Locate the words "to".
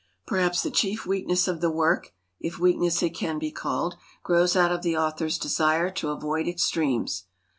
5.91-6.09